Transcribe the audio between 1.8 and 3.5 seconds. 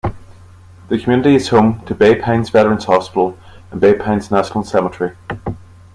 to Bay Pines Veterans Hospital